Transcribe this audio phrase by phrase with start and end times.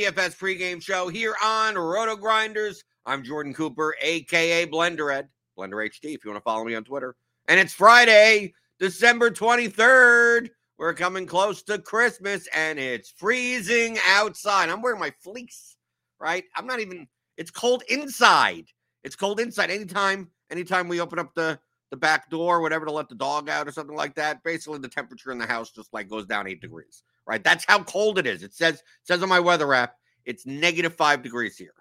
[0.00, 2.84] DFS pregame show here on RotoGrinders.
[3.04, 5.28] I'm Jordan Cooper, aka Blendered,
[5.58, 6.14] Blender HD.
[6.14, 7.16] If you want to follow me on Twitter,
[7.48, 10.48] and it's Friday, December 23rd.
[10.78, 14.70] We're coming close to Christmas, and it's freezing outside.
[14.70, 15.76] I'm wearing my fleece,
[16.18, 16.44] right?
[16.56, 17.06] I'm not even.
[17.36, 18.64] It's cold inside.
[19.04, 19.70] It's cold inside.
[19.70, 21.60] Anytime, anytime we open up the
[21.90, 24.42] the back door, whatever, to let the dog out or something like that.
[24.44, 27.02] Basically, the temperature in the house just like goes down eight degrees.
[27.26, 27.42] Right?
[27.42, 28.42] That's how cold it is.
[28.42, 29.94] It says it says on my weather app
[30.24, 31.74] it's negative five degrees here.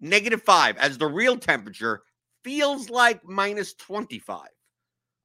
[0.00, 2.02] Negative five, as the real temperature
[2.44, 4.50] feels like minus twenty five.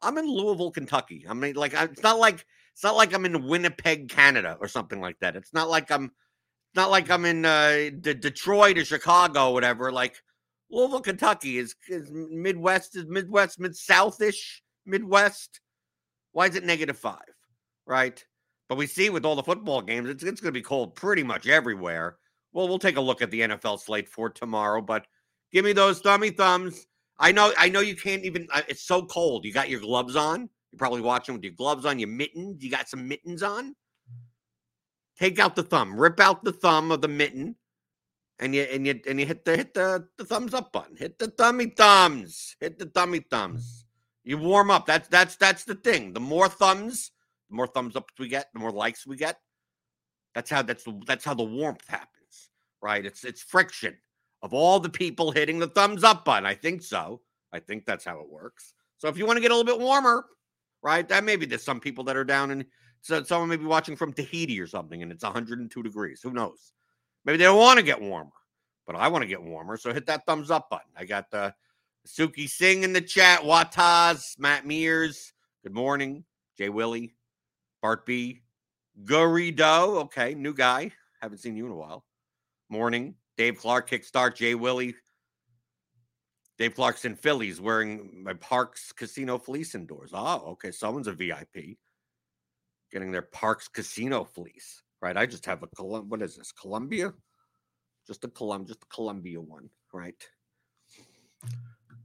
[0.02, 1.26] I'm in Louisville, Kentucky.
[1.28, 5.02] I mean, like it's not like it's not like I'm in Winnipeg, Canada, or something
[5.02, 5.36] like that.
[5.36, 6.12] It's not like I'm
[6.76, 9.92] not like I'm in uh, D- Detroit or Chicago, or whatever.
[9.92, 10.16] Like
[10.70, 15.60] Louisville, Kentucky is, is Midwest, is Midwest, Mid Southish, Midwest.
[16.34, 17.18] Why is it negative five?
[17.86, 18.24] Right.
[18.70, 21.24] But we see with all the football games, it's, it's going to be cold pretty
[21.24, 22.18] much everywhere.
[22.54, 25.06] Well, we'll take a look at the NFL slate for tomorrow, but
[25.52, 26.86] give me those thummy thumbs.
[27.20, 29.46] I know, I know you can't even, uh, it's so cold.
[29.46, 30.50] You got your gloves on.
[30.72, 32.64] You're probably watching with your gloves on, your mittens.
[32.64, 33.76] You got some mittens on.
[35.18, 37.56] Take out the thumb, rip out the thumb of the mitten
[38.40, 40.96] and you and you and you hit the hit the, the thumbs up button.
[40.96, 42.56] Hit the thummy thumbs.
[42.60, 43.86] Hit the thummy thumbs.
[44.24, 44.86] You warm up.
[44.86, 46.14] That's that's that's the thing.
[46.14, 47.12] The more thumbs,
[47.50, 49.40] the more thumbs ups we get, the more likes we get.
[50.36, 52.50] That's how that's that's how the warmth happens,
[52.82, 53.06] right?
[53.06, 53.98] It's it's friction
[54.44, 56.46] of all the people hitting the thumbs up button.
[56.46, 57.22] I think so.
[57.52, 58.74] I think that's how it works.
[58.98, 60.26] So if you want to get a little bit warmer,
[60.84, 61.08] right?
[61.08, 62.66] That maybe there's some people that are down in
[63.02, 66.22] so someone may be watching from Tahiti or something, and it's 102 degrees.
[66.22, 66.74] Who knows?
[67.26, 68.32] Maybe they don't want to get warmer,
[68.86, 69.78] but I want to get warmer.
[69.78, 70.92] So hit that thumbs up button.
[70.96, 71.52] I got the uh,
[72.08, 75.34] Suki Singh in the chat, Wataz, Matt Mears.
[75.64, 76.24] Good morning,
[76.58, 77.16] Jay Willie,
[77.82, 78.42] Bart B,
[79.04, 80.02] Gurido.
[80.04, 80.92] Okay, new guy.
[81.22, 82.06] Haven't seen you in a while.
[82.70, 84.96] Morning, Dave Clark, Kickstart, Jay Willie.
[86.58, 90.12] Dave Clarkson, Phillies, wearing my Parx Casino fleece indoors.
[90.14, 90.72] Oh, okay.
[90.72, 91.78] Someone's a VIP
[92.92, 95.18] getting their Parx Casino fleece, right?
[95.18, 96.10] I just have a Colum.
[96.10, 96.52] What is this?
[96.52, 97.14] Columbia?
[98.08, 100.16] Just a Colum, just a Columbia one, right?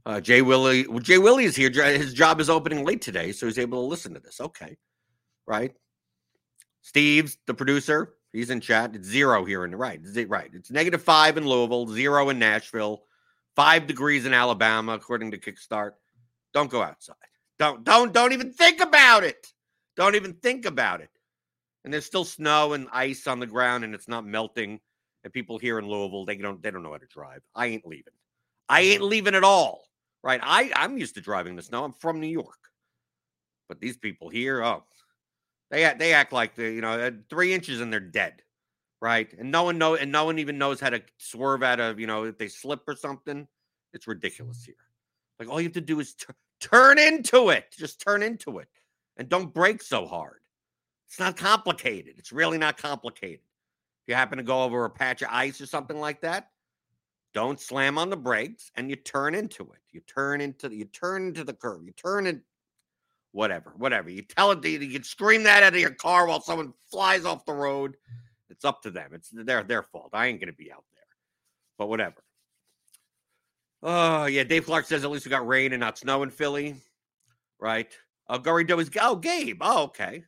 [0.05, 1.71] Uh, Jay Willie, Jay Willie is here.
[1.71, 4.41] His job is opening late today, so he's able to listen to this.
[4.41, 4.77] Okay,
[5.47, 5.73] right?
[6.81, 8.13] Steve's the producer.
[8.31, 8.95] He's in chat.
[8.95, 10.01] It's zero here in the right.
[10.27, 10.49] Right.
[10.53, 13.03] It's negative five in Louisville, zero in Nashville,
[13.55, 15.91] five degrees in Alabama, according to Kickstart.
[16.53, 17.15] Don't go outside.
[17.59, 19.47] Don't don't don't even think about it.
[19.95, 21.09] Don't even think about it.
[21.83, 24.79] And there's still snow and ice on the ground, and it's not melting.
[25.23, 27.41] And people here in Louisville, they don't they don't know how to drive.
[27.55, 28.13] I ain't leaving.
[28.67, 29.09] I ain't mm-hmm.
[29.09, 29.83] leaving at all.
[30.23, 30.39] Right.
[30.41, 31.83] I, I'm used to driving the snow.
[31.83, 32.57] I'm from New York.
[33.67, 34.83] But these people here, oh,
[35.73, 38.43] they they act like they, you know, uh, three inches and they're dead.
[39.01, 39.33] Right.
[39.37, 42.07] And no one know and no one even knows how to swerve out of, you
[42.07, 43.47] know, if they slip or something.
[43.93, 44.75] It's ridiculous here.
[45.39, 46.27] Like all you have to do is t-
[46.59, 47.65] turn into it.
[47.77, 48.67] Just turn into it
[49.17, 50.39] and don't break so hard.
[51.07, 52.15] It's not complicated.
[52.17, 53.41] It's really not complicated.
[54.03, 56.49] If you happen to go over a patch of ice or something like that,
[57.33, 59.79] don't slam on the brakes and you turn into it.
[59.91, 61.83] You turn into you turn into the curve.
[61.83, 62.41] You turn it
[63.33, 64.09] whatever, whatever.
[64.09, 67.25] You tell it to you can scream that out of your car while someone flies
[67.25, 67.97] off the road.
[68.49, 69.09] It's up to them.
[69.13, 70.11] It's their their fault.
[70.13, 71.03] I ain't gonna be out there.
[71.77, 72.23] But whatever.
[73.81, 76.75] Oh yeah, Dave Clark says at least we got rain and not snow in Philly.
[77.59, 77.91] Right.
[78.29, 79.57] Uh, Gary Doe is oh Gabe.
[79.61, 80.23] Oh, okay.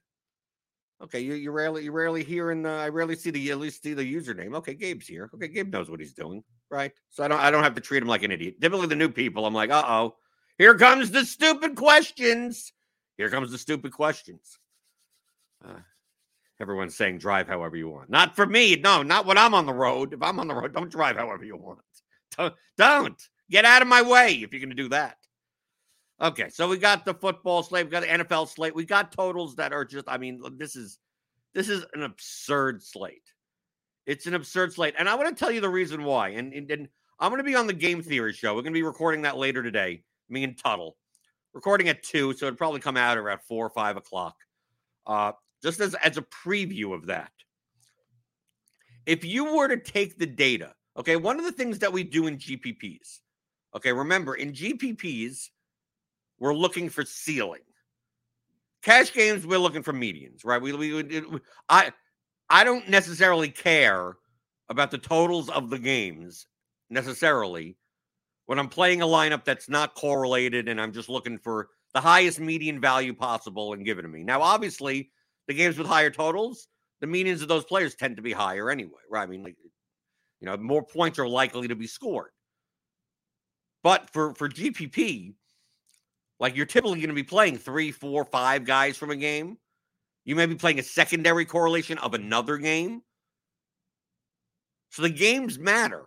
[1.03, 2.69] Okay, you you rarely you rarely hear in the.
[2.69, 4.55] I rarely see the at least see the username.
[4.55, 5.29] Okay, Gabe's here.
[5.33, 6.91] Okay, Gabe knows what he's doing, right?
[7.09, 8.61] So I don't I don't have to treat him like an idiot.
[8.61, 10.15] Typically, the new people, I'm like, uh oh,
[10.57, 12.71] here comes the stupid questions.
[13.17, 14.59] Here comes the stupid questions.
[15.63, 15.79] Uh,
[16.59, 18.09] everyone's saying drive however you want.
[18.09, 18.75] Not for me.
[18.75, 20.13] No, not when I'm on the road.
[20.13, 21.79] If I'm on the road, don't drive however you want.
[22.37, 23.29] Don't, don't.
[23.49, 25.15] get out of my way if you're going to do that.
[26.21, 29.55] Okay, so we got the football slate, we got the NFL slate, we got totals
[29.55, 30.99] that are just, I mean, this is
[31.53, 33.31] this is an absurd slate.
[34.05, 34.95] It's an absurd slate.
[34.99, 36.29] And I want to tell you the reason why.
[36.29, 36.89] And, and, and
[37.19, 38.53] I'm going to be on the game theory show.
[38.53, 40.97] We're going to be recording that later today, me and Tuttle.
[41.55, 44.35] Recording at two, so it'd probably come out around four or five o'clock.
[45.07, 45.31] Uh,
[45.63, 47.31] just as, as a preview of that.
[49.05, 52.27] If you were to take the data, okay, one of the things that we do
[52.27, 53.21] in GPPs,
[53.73, 55.49] okay, remember in GPPs,
[56.39, 57.61] we're looking for ceiling.
[58.83, 60.61] Cash games, we're looking for medians, right?
[60.61, 61.93] We, we, we I
[62.49, 64.17] I don't necessarily care
[64.69, 66.47] about the totals of the games
[66.89, 67.77] necessarily
[68.45, 72.39] when I'm playing a lineup that's not correlated and I'm just looking for the highest
[72.39, 74.23] median value possible and give it to me.
[74.23, 75.11] Now, obviously,
[75.47, 76.67] the games with higher totals,
[77.01, 79.23] the medians of those players tend to be higher anyway, right?
[79.23, 79.55] I mean, like,
[80.41, 82.31] you know, more points are likely to be scored.
[83.83, 85.35] But for for GPP,
[86.39, 89.57] like you're typically going to be playing three, four, five guys from a game.
[90.25, 93.03] You may be playing a secondary correlation of another game.
[94.89, 96.05] So the games matter.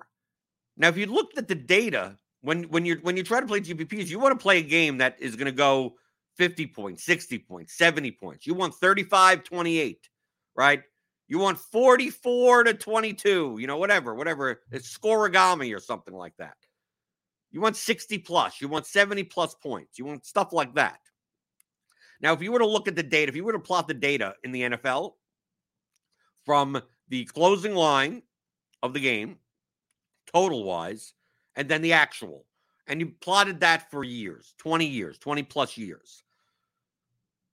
[0.77, 3.61] Now, if you looked at the data when when you're when you try to play
[3.61, 5.95] GPPs, you want to play a game that is going to go
[6.37, 8.47] 50 points, 60 points, 70 points.
[8.47, 10.09] You want 35, 28,
[10.57, 10.83] right?
[11.27, 14.63] You want 44 to 22, you know, whatever, whatever.
[14.71, 16.55] It's scorigami or something like that.
[17.51, 20.99] You want 60 plus, you want 70 plus points, you want stuff like that.
[22.21, 23.95] Now, if you were to look at the data, if you were to plot the
[23.95, 25.13] data in the NFL
[26.45, 28.23] from the closing line
[28.83, 29.37] of the game,
[30.33, 31.15] total wise,
[31.59, 32.47] and then the actual,
[32.87, 36.23] and you plotted that for years 20 years, 20 plus years,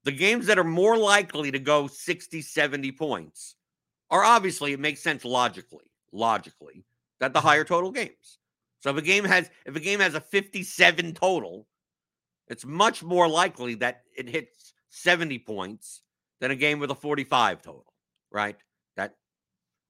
[0.04, 3.56] the games that are more likely to go 60, 70 points
[4.12, 6.86] are obviously, it makes sense logically, logically,
[7.20, 8.38] that the higher total games.
[8.80, 11.68] So if a game has if a game has a 57 total,
[12.48, 16.04] it's much more likely that it hits 70 points
[16.40, 17.92] than a game with a 45 total,
[18.32, 18.58] right?
[18.98, 19.16] That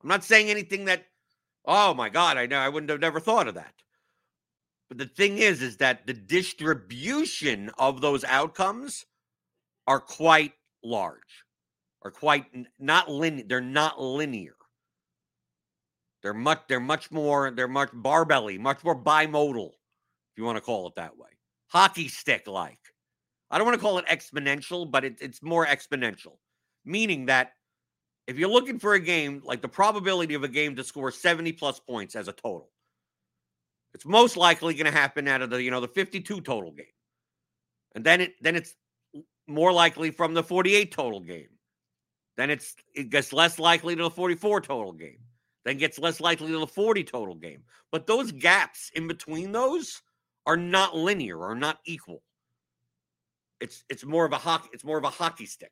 [0.02, 1.04] I'm not saying anything that
[1.66, 3.74] oh my god, I know I wouldn't have never thought of that.
[4.90, 9.06] But the thing is is that the distribution of those outcomes
[9.88, 11.44] are quite large.
[12.04, 12.46] Are quite
[12.80, 14.56] not linear, they're not linear.
[16.22, 20.62] They're much they're much more they're much barbelly, much more bimodal, if you want to
[20.62, 21.30] call it that way.
[21.68, 22.80] Hockey stick like.
[23.50, 26.38] I don't want to call it exponential, but it, it's more exponential,
[26.84, 27.54] meaning that
[28.28, 31.52] if you're looking for a game, like the probability of a game to score 70
[31.54, 32.70] plus points as a total,
[33.96, 36.86] it's most likely going to happen out of the, you know, the 52 total game.
[37.96, 38.76] And then it then it's
[39.48, 41.50] more likely from the 48 total game.
[42.38, 45.18] Then it's it gets less likely to the 44 total game
[45.66, 47.64] then gets less likely to the 40 total game.
[47.92, 50.02] But those gaps in between those
[50.46, 52.22] are not linear are not equal.
[53.60, 54.70] It's it's more of a hockey.
[54.74, 55.72] It's more of a hockey stick.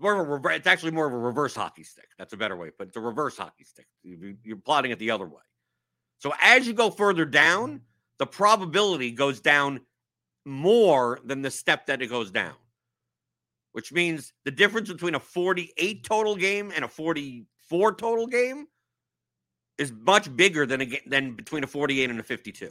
[0.00, 2.08] More of a It's actually more of a reverse hockey stick.
[2.18, 3.86] That's a better way, but it's a reverse hockey stick.
[4.02, 5.42] You're plotting it the other way.
[6.18, 7.80] So as you go further down,
[8.18, 9.80] the probability goes down
[10.44, 12.54] more than the step that it goes down,
[13.72, 18.66] which means the difference between a 48 total game and a 44 total game
[19.76, 22.70] is much bigger than a, than between a 48 and a 52.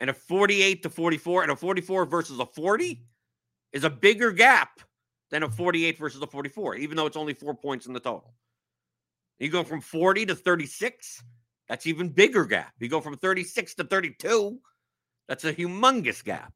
[0.00, 3.00] And a 48 to 44 and a 44 versus a 40
[3.72, 4.80] is a bigger gap
[5.30, 8.34] than a 48 versus a 44, even though it's only four points in the total.
[9.38, 11.22] You go from 40 to 36,
[11.68, 12.72] that's even bigger gap.
[12.78, 14.58] You go from 36 to 32,
[15.28, 16.52] that's a humongous gap.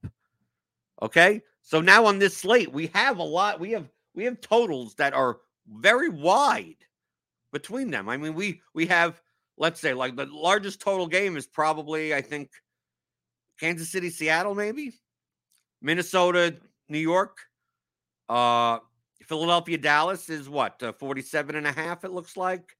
[1.02, 1.42] Okay?
[1.62, 5.12] So now on this slate, we have a lot we have we have totals that
[5.14, 5.38] are
[5.68, 6.76] very wide
[7.52, 8.08] between them.
[8.08, 9.20] I mean, we we have
[9.56, 12.50] let's say like the largest total game is probably I think
[13.60, 14.94] Kansas City, Seattle maybe,
[15.82, 16.56] Minnesota,
[16.88, 17.36] New York,
[18.28, 18.78] uh
[19.24, 20.82] Philadelphia, Dallas is what?
[20.82, 22.77] Uh, 47 and a half it looks like.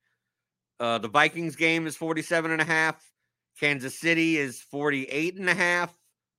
[0.80, 3.02] Uh the Vikings game is 47 and a half.
[3.58, 5.92] Kansas City is 48 and a half.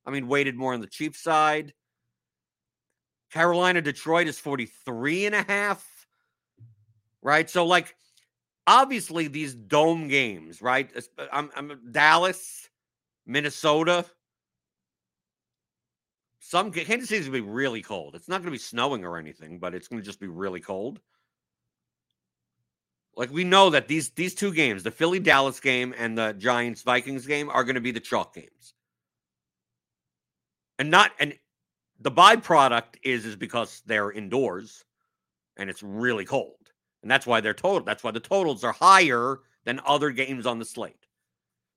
[0.05, 1.74] I mean, weighted more on the Chiefs side.
[3.31, 5.88] Carolina, Detroit is 43 and a half.
[7.22, 7.50] Right.
[7.50, 7.96] So, like,
[8.65, 10.89] obviously, these dome games, right?
[11.17, 12.69] uh, I'm, I'm Dallas,
[13.25, 14.05] Minnesota.
[16.39, 18.15] Some Kansas City's gonna be really cold.
[18.15, 21.00] It's not gonna be snowing or anything, but it's gonna just be really cold.
[23.16, 26.82] Like we know that these these two games, the Philly Dallas game and the Giants
[26.84, 28.74] Vikings game, are going to be the chalk games.
[30.78, 31.38] And not and
[32.00, 34.86] the byproduct is is because they're indoors
[35.58, 36.56] and it's really cold.
[37.01, 37.86] And that's why they're total.
[37.86, 41.06] That's why the totals are higher than other games on the slate.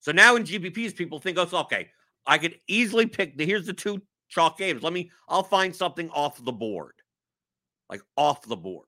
[0.01, 1.89] So now in GPPs, people think, oh, okay,
[2.27, 4.83] I could easily pick the here's the two chalk games.
[4.83, 6.95] Let me, I'll find something off the board.
[7.89, 8.87] Like off the board.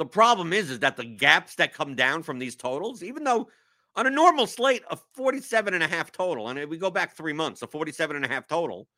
[0.00, 3.50] The problem is, is that the gaps that come down from these totals, even though
[3.96, 7.14] on a normal slate, a 47 and a half total, and if we go back
[7.14, 8.88] three months, a 47 and a half total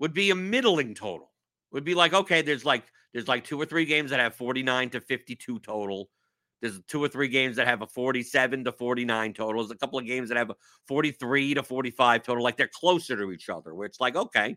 [0.00, 1.30] would be a middling total.
[1.70, 4.90] Would be like, okay, there's like there's like two or three games that have 49
[4.90, 6.10] to 52 total.
[6.60, 9.62] There's two or three games that have a 47 to 49 total.
[9.62, 10.56] There's a couple of games that have a
[10.88, 12.42] 43 to 45 total.
[12.42, 14.56] Like they're closer to each other, where it's like, okay,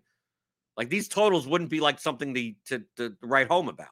[0.75, 3.89] like these totals wouldn't be like something to, to, to write home about.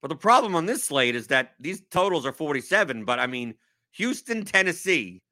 [0.00, 3.54] But the problem on this slate is that these totals are 47, but I mean,
[3.92, 5.22] Houston, Tennessee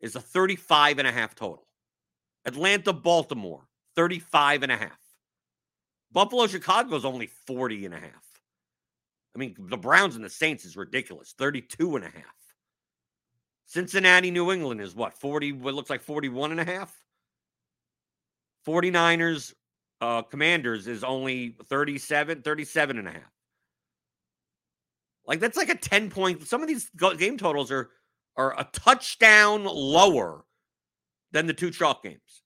[0.00, 1.66] is a 35 and a half total.
[2.44, 4.98] Atlanta, Baltimore, 35 and a half.
[6.12, 8.24] Buffalo, Chicago is only 40 and a half.
[9.34, 12.24] I mean, the Browns and the Saints is ridiculous, 32 and a half.
[13.66, 16.92] Cincinnati, New England is what, 40, what looks like 41 and a half?
[18.66, 19.54] 49ers,
[20.00, 23.39] uh, Commanders is only 37, 37 and a half.
[25.30, 26.44] Like that's like a 10 point.
[26.48, 27.90] Some of these game totals are
[28.36, 30.44] are a touchdown lower
[31.30, 32.42] than the two chalk games.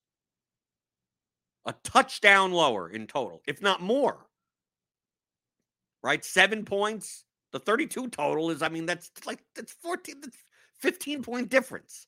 [1.65, 4.27] A touchdown lower in total, if not more.
[6.03, 6.23] Right?
[6.23, 7.25] 7 points.
[7.53, 10.37] The 32 total is I mean that's like that's 14 that's
[10.81, 12.07] 15 point difference.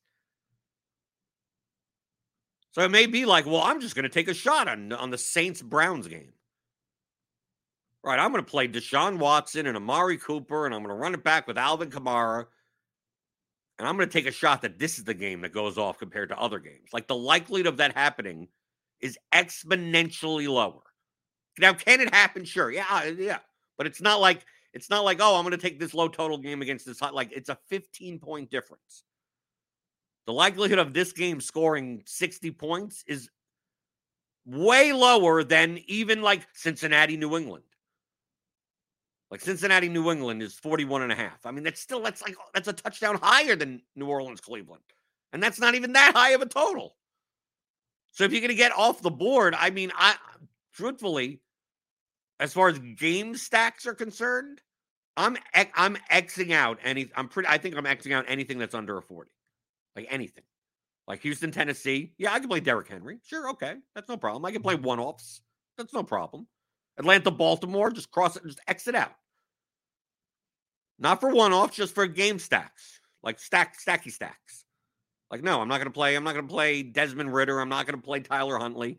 [2.72, 5.08] So it may be like, well, I'm just going to take a shot on on
[5.08, 6.34] the Saints Browns game.
[8.04, 11.14] Right, I'm going to play Deshaun Watson and Amari Cooper, and I'm going to run
[11.14, 12.46] it back with Alvin Kamara.
[13.78, 15.98] And I'm going to take a shot that this is the game that goes off
[15.98, 16.90] compared to other games.
[16.92, 18.48] Like the likelihood of that happening
[19.00, 20.82] is exponentially lower.
[21.58, 22.44] Now, can it happen?
[22.44, 22.70] Sure.
[22.70, 23.38] Yeah, uh, yeah.
[23.76, 26.38] But it's not like it's not like, oh, I'm going to take this low total
[26.38, 27.14] game against this hot.
[27.14, 29.04] Like it's a 15 point difference.
[30.26, 33.30] The likelihood of this game scoring 60 points is
[34.44, 37.64] way lower than even like Cincinnati, New England.
[39.30, 41.44] Like Cincinnati, New England is 41 and a half.
[41.44, 44.82] I mean, that's still that's like that's a touchdown higher than New Orleans, Cleveland.
[45.32, 46.96] And that's not even that high of a total.
[48.12, 50.14] So if you're going to get off the board, I mean, I
[50.72, 51.40] truthfully,
[52.40, 54.62] as far as game stacks are concerned,
[55.16, 57.10] I'm I'm xing out any.
[57.16, 57.48] I'm pretty.
[57.48, 59.30] I think I'm xing out anything that's under a 40,
[59.96, 60.44] like anything,
[61.08, 62.12] like Houston, Tennessee.
[62.16, 63.18] Yeah, I can play Derrick Henry.
[63.26, 64.44] Sure, okay, that's no problem.
[64.44, 65.40] I can play one offs.
[65.76, 66.46] That's no problem.
[66.98, 69.12] Atlanta, Baltimore, just cross it, just exit out.
[70.98, 74.64] Not for one off, just for game stacks, like stack stacky stacks.
[75.30, 76.14] Like, no, I'm not gonna play.
[76.14, 77.60] I'm not gonna play Desmond Ridder.
[77.60, 78.98] I'm not gonna play Tyler Huntley.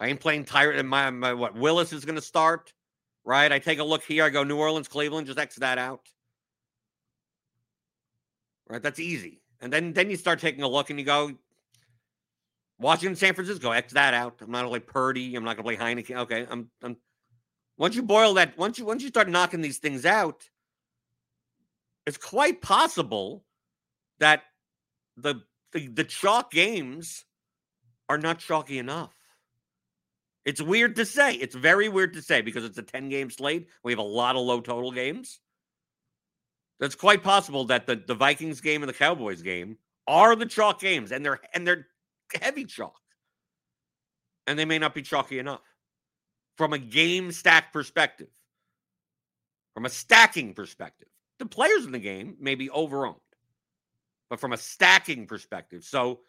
[0.00, 0.82] I ain't playing Tyler.
[0.82, 2.72] My, my what Willis is gonna start,
[3.24, 3.52] right?
[3.52, 4.24] I take a look here.
[4.24, 5.26] I go New Orleans, Cleveland.
[5.26, 6.08] Just exit that out.
[8.68, 9.42] Right, that's easy.
[9.60, 11.32] And then then you start taking a look and you go,
[12.78, 14.36] Washington, San Francisco, X that out.
[14.40, 15.34] I'm not gonna play Purdy.
[15.34, 16.14] I'm not gonna play Heinicke.
[16.14, 16.96] Okay, I'm I'm
[17.78, 20.48] once you boil that, once you once you start knocking these things out,
[22.06, 23.44] it's quite possible
[24.18, 24.42] that
[25.16, 25.42] the
[25.72, 27.24] the, the chalk games
[28.08, 29.12] are not chalky enough.
[30.44, 31.34] It's weird to say.
[31.34, 33.66] It's very weird to say because it's a 10 game slate.
[33.82, 35.40] We have a lot of low total games.
[36.78, 40.80] That's quite possible that the, the Vikings game and the Cowboys game are the chalk
[40.80, 41.88] games and they're and they're
[42.40, 43.00] heavy chalk.
[44.46, 45.62] And they may not be chalky enough
[46.56, 48.30] from a game stack perspective.
[49.74, 51.08] From a stacking perspective.
[51.38, 53.20] The players in the game may be overowned.
[54.30, 55.84] But from a stacking perspective.
[55.84, 56.20] So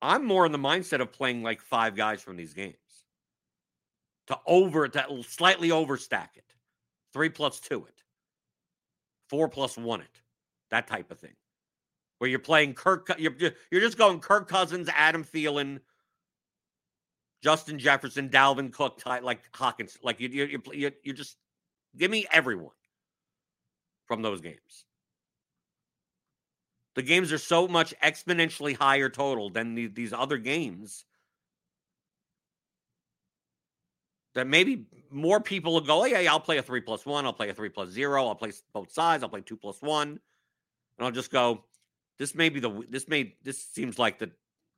[0.00, 2.76] I'm more in the mindset of playing like five guys from these games
[4.28, 6.44] to over to slightly overstack it,
[7.12, 8.02] three plus two it,
[9.28, 10.20] four plus one it,
[10.70, 11.34] that type of thing.
[12.18, 13.34] Where you're playing Kirk, you're
[13.70, 15.78] you're just going Kirk Cousins, Adam Thielen,
[17.42, 21.36] Justin Jefferson, Dalvin Cook, like Hawkins, like you you you you just
[21.96, 22.74] give me everyone
[24.06, 24.84] from those games.
[26.96, 31.04] The games are so much exponentially higher total than the, these other games
[34.34, 37.24] that maybe more people will go, oh, yeah, yeah, I'll play a three plus one.
[37.24, 38.26] I'll play a three plus zero.
[38.26, 39.22] I'll play both sides.
[39.22, 40.08] I'll play two plus one.
[40.08, 41.64] And I'll just go,
[42.18, 44.30] this may be the, this may, this seems like the,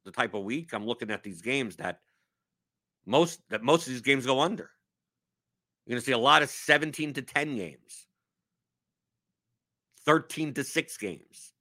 [0.04, 2.00] the type of week I'm looking at these games that
[3.06, 4.70] most, that most of these games go under.
[5.87, 8.06] You're going to see a lot of 17 to 10 games,
[10.04, 11.52] 13 to 6 games.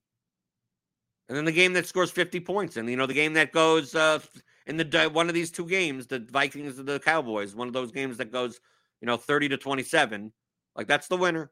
[1.28, 2.76] And then the game that scores 50 points.
[2.78, 4.20] And, you know, the game that goes uh,
[4.66, 7.92] in the one of these two games, the Vikings and the Cowboys, one of those
[7.92, 8.60] games that goes,
[9.00, 10.32] you know, 30 to 27,
[10.76, 11.52] like that's the winner.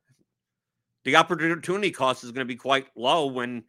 [1.06, 3.64] The opportunity cost is going to be quite low when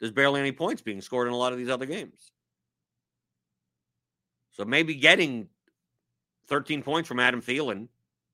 [0.00, 2.32] there's barely any points being scored in a lot of these other games.
[4.52, 5.48] So maybe getting
[6.48, 7.88] 13 points from Adam Thielen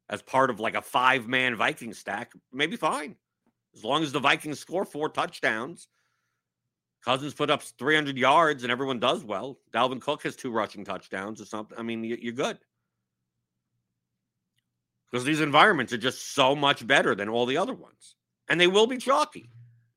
[0.08, 3.16] as part of like a five man Viking stack, maybe fine.
[3.74, 5.88] As long as the Vikings score four touchdowns
[7.06, 9.60] Cousins put up 300 yards and everyone does well.
[9.72, 11.78] Dalvin Cook has two rushing touchdowns or something.
[11.78, 12.58] I mean, you're good.
[15.08, 18.16] Because these environments are just so much better than all the other ones.
[18.48, 19.50] And they will be chalky.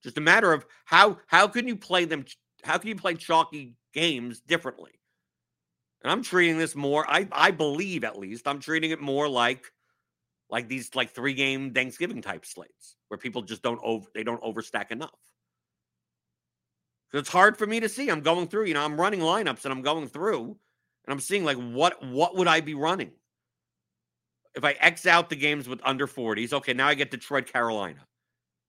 [0.04, 2.26] Just a matter of how how can you play them
[2.64, 4.92] how can you play chalky games differently?
[6.04, 9.72] And I'm treating this more I I believe at least I'm treating it more like
[10.50, 14.42] like these like three game Thanksgiving type slates where people just don't over they don't
[14.42, 15.12] overstack enough.
[17.12, 18.10] It's hard for me to see.
[18.10, 20.58] I'm going through, you know, I'm running lineups and I'm going through
[21.06, 23.12] and I'm seeing like what what would I be running?
[24.56, 28.00] If I X out the games with under 40s, okay, now I get Detroit, Carolina.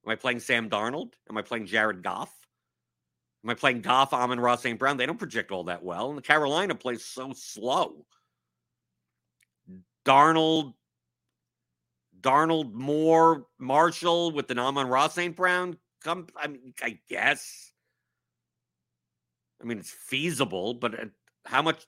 [0.04, 1.12] Am I playing Sam Darnold?
[1.28, 2.34] Am I playing Jared Goff?
[3.44, 4.78] Am I playing Goff, Amon-Ra, St.
[4.78, 4.96] Brown?
[4.96, 6.08] They don't project all that well.
[6.08, 8.06] And the Carolina plays so slow.
[10.04, 10.74] Darnold,
[12.20, 15.34] Darnold, Moore, Marshall with the Amon-Ra, St.
[15.34, 15.76] Brown.
[16.02, 17.72] Come, I mean, I guess.
[19.60, 21.04] I mean, it's feasible, but uh,
[21.44, 21.86] how much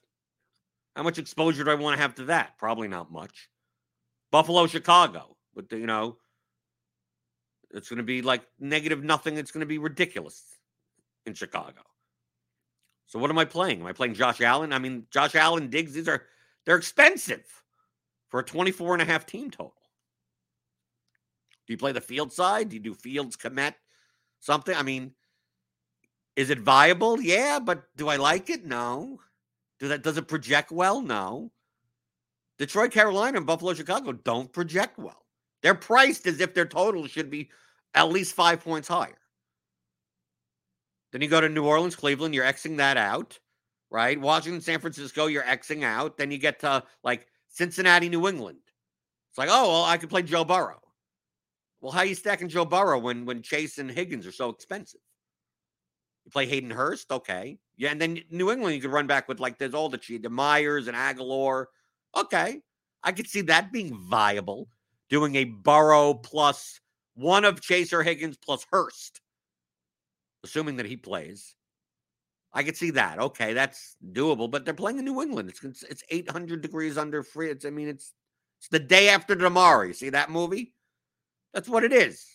[0.95, 2.57] how much exposure do I want to have to that?
[2.59, 3.49] Probably not much.
[4.31, 6.17] Buffalo, Chicago, but you know,
[7.73, 9.37] it's going to be like negative nothing.
[9.37, 10.43] It's going to be ridiculous
[11.25, 11.81] in Chicago.
[13.07, 13.81] So what am I playing?
[13.81, 14.73] Am I playing Josh Allen?
[14.73, 16.23] I mean, Josh Allen, Diggs, these are
[16.65, 17.43] they're expensive
[18.29, 19.73] for a 24 and a half team total.
[21.67, 22.69] Do you play the field side?
[22.69, 23.75] Do you do Fields, commit
[24.39, 24.75] something?
[24.75, 25.13] I mean,
[26.35, 27.21] is it viable?
[27.21, 28.65] Yeah, but do I like it?
[28.65, 29.19] No.
[29.79, 31.01] Do that does it project well?
[31.01, 31.51] No.
[32.57, 35.25] Detroit, Carolina, and Buffalo, Chicago don't project well.
[35.61, 37.49] They're priced as if their total should be
[37.93, 39.17] at least five points higher.
[41.11, 43.37] Then you go to New Orleans, Cleveland, you're Xing that out,
[43.91, 44.19] right?
[44.19, 46.17] Washington, San Francisco, you're Xing out.
[46.17, 48.57] Then you get to like Cincinnati, New England.
[49.29, 50.81] It's like, oh, well, I could play Joe Burrow.
[51.81, 55.01] Well, how are you stacking Joe Burrow when when Chase and Higgins are so expensive?
[56.25, 57.59] You play Hayden Hurst, okay.
[57.75, 60.29] Yeah, and then New England, you could run back with like there's all the the
[60.29, 61.65] Meyers and Agholor.
[62.15, 62.61] Okay.
[63.03, 64.69] I could see that being viable.
[65.09, 66.79] Doing a Burrow plus
[67.15, 69.21] one of Chaser Higgins plus Hurst,
[70.43, 71.55] assuming that he plays.
[72.53, 73.19] I could see that.
[73.19, 75.49] Okay, that's doable, but they're playing in New England.
[75.49, 77.49] It's it's 800 degrees under free.
[77.49, 78.13] It's I mean it's
[78.59, 79.83] it's the day after tomorrow.
[79.87, 80.73] You see that movie?
[81.53, 82.25] That's what it is.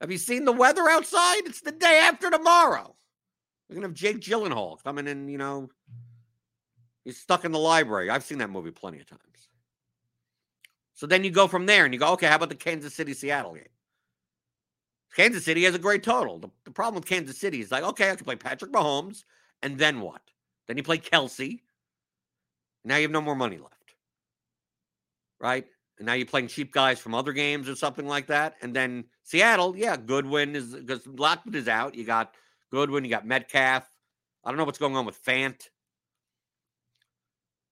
[0.00, 1.42] Have you seen the weather outside?
[1.46, 2.96] It's the day after tomorrow.
[3.68, 5.28] We're gonna have Jake Gyllenhaal coming in.
[5.28, 5.70] You know,
[7.04, 8.10] he's stuck in the library.
[8.10, 9.47] I've seen that movie plenty of times.
[10.98, 13.14] So then you go from there and you go, okay, how about the Kansas City
[13.14, 13.62] Seattle game?
[15.14, 16.40] Kansas City has a great total.
[16.40, 19.22] The, the problem with Kansas City is like, okay, I can play Patrick Mahomes,
[19.62, 20.22] and then what?
[20.66, 21.60] Then you play Kelce.
[22.84, 23.94] Now you have no more money left.
[25.40, 25.66] Right?
[25.98, 28.56] And now you're playing cheap guys from other games or something like that.
[28.60, 31.94] And then Seattle, yeah, Goodwin is because Lockwood is out.
[31.94, 32.34] You got
[32.72, 33.88] Goodwin, you got Metcalf.
[34.44, 35.68] I don't know what's going on with Fant.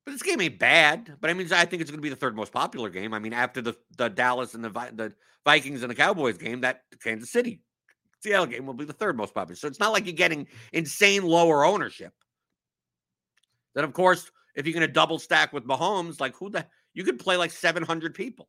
[0.06, 1.16] But this game ain't bad.
[1.20, 3.12] But I mean, I think it's going to be the third most popular game.
[3.12, 5.12] I mean, after the the Dallas and the the
[5.44, 7.60] Vikings and the Cowboys game, that Kansas City
[8.20, 9.56] Seattle game will be the third most popular.
[9.56, 12.12] So it's not like you're getting insane lower ownership.
[13.74, 17.02] Then, of course, if you're going to double stack with Mahomes, like who the you
[17.04, 18.48] could play like 700 people.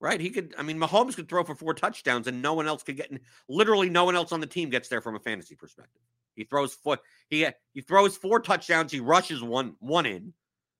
[0.00, 0.20] Right?
[0.20, 2.96] He could, I mean, Mahomes could throw for four touchdowns and no one else could
[2.96, 3.12] get.
[3.48, 6.02] Literally, no one else on the team gets there from a fantasy perspective.
[6.34, 7.00] He throws foot.
[7.28, 8.92] He he throws four touchdowns.
[8.92, 10.32] He rushes one one in.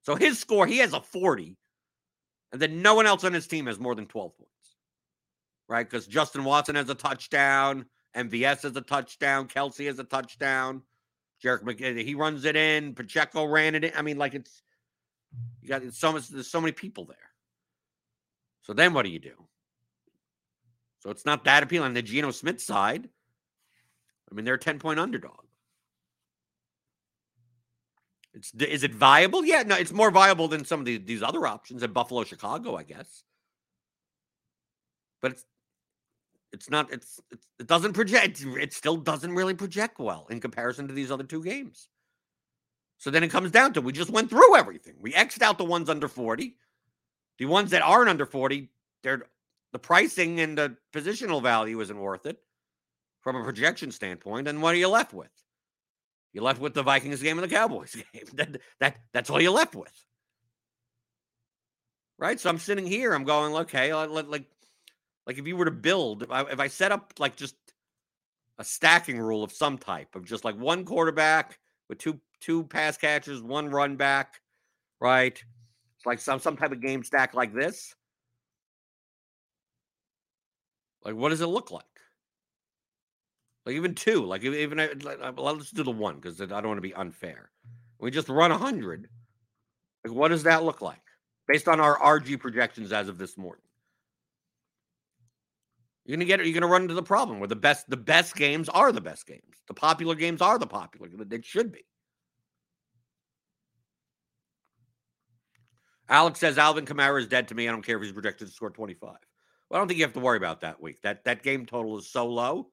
[0.02, 1.56] So his score, he has a 40.
[2.52, 4.50] And then no one else on his team has more than 12 points.
[5.68, 5.88] Right?
[5.88, 7.86] Because Justin Watson has a touchdown.
[8.16, 9.48] MVS has a touchdown.
[9.48, 10.82] Kelce has a touchdown.
[11.42, 12.94] Jerick McKinnon, he runs it in.
[12.94, 13.92] Pacheco ran it in.
[13.96, 14.62] I mean, like it's
[15.60, 17.16] you got so much, there's so many people there.
[18.62, 19.34] So then what do you do?
[21.00, 21.94] So it's not that appealing.
[21.94, 23.08] The Geno Smith side,
[24.32, 25.44] I mean, they're a 10 point underdog.
[28.34, 29.44] It's is it viable?
[29.44, 32.76] Yeah, no, it's more viable than some of the, these other options at Buffalo, Chicago,
[32.76, 33.24] I guess.
[35.20, 35.44] But it's
[36.50, 40.88] it's not it's, it's it doesn't project it still doesn't really project well in comparison
[40.88, 41.88] to these other two games.
[42.96, 44.94] So then it comes down to we just went through everything.
[44.98, 46.56] We X'd out the ones under 40.
[47.38, 48.70] The ones that aren't under 40,
[49.02, 49.26] they're
[49.72, 52.38] the pricing and the positional value isn't worth it
[53.22, 54.48] from a projection standpoint.
[54.48, 55.30] And what are you left with?
[56.32, 58.24] You're left with the Vikings game and the Cowboys game.
[58.34, 59.92] that, that that's all you're left with.
[62.18, 62.38] Right?
[62.38, 64.44] So I'm sitting here, I'm going, okay, uh, like like,
[65.26, 67.54] like if you were to build, if I, if I set up like just
[68.58, 71.58] a stacking rule of some type of just like one quarterback
[71.88, 74.40] with two two pass catchers, one run back,
[75.00, 75.42] right?
[75.96, 77.94] It's like some some type of game stack like this.
[81.04, 81.84] Like, what does it look like?
[83.64, 86.66] Like even two, like even like, uh, well, let's do the one because I don't
[86.66, 87.50] want to be unfair.
[88.00, 89.08] We just run a hundred.
[90.04, 91.02] Like, what does that look like
[91.46, 93.62] based on our RG projections as of this morning?
[96.04, 98.68] You're gonna get you're gonna run into the problem where the best the best games
[98.68, 99.42] are the best games.
[99.68, 101.08] The popular games are the popular.
[101.24, 101.84] They should be.
[106.08, 107.68] Alex says Alvin Kamara is dead to me.
[107.68, 109.10] I don't care if he's projected to score 25.
[109.10, 109.16] Well,
[109.70, 111.00] I don't think you have to worry about that week.
[111.02, 112.72] That that game total is so low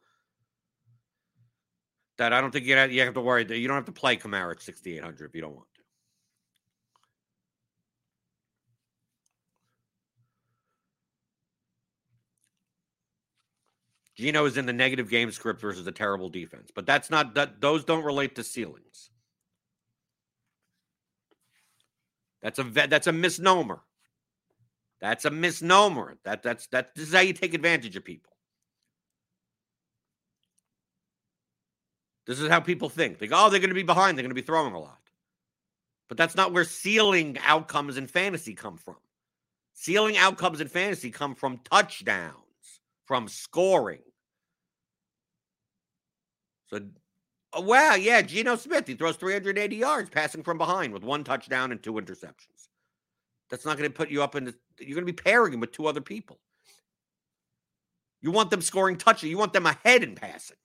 [2.20, 3.92] that I don't think you have, you have to worry that you don't have to
[3.92, 5.82] play Kamara at 6,800 if you don't want to.
[14.22, 17.62] Geno is in the negative game script versus a terrible defense, but that's not that
[17.62, 19.10] those don't relate to ceilings.
[22.42, 23.82] That's a that's a misnomer.
[25.00, 26.18] That's a misnomer.
[26.26, 28.34] That that's that this is how you take advantage of people.
[32.30, 33.18] This is how people think.
[33.18, 34.16] They go, oh, they're going to be behind.
[34.16, 35.00] They're going to be throwing a lot.
[36.08, 38.98] But that's not where ceiling outcomes in fantasy come from.
[39.74, 42.36] Ceiling outcomes in fantasy come from touchdowns,
[43.06, 44.04] from scoring.
[46.68, 46.82] So, uh,
[47.54, 51.72] oh, wow, yeah, Geno Smith, he throws 380 yards passing from behind with one touchdown
[51.72, 52.68] and two interceptions.
[53.50, 55.62] That's not going to put you up in the, you're going to be pairing him
[55.62, 56.38] with two other people.
[58.22, 59.32] You want them scoring touchdowns.
[59.32, 60.58] You want them ahead in passing